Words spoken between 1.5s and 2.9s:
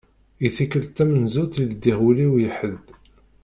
i d-ldiɣ ul-iw i ḥed.